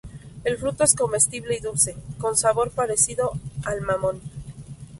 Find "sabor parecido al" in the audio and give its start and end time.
2.35-3.81